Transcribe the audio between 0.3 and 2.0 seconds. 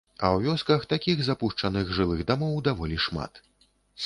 ў вёсках такіх запушчаных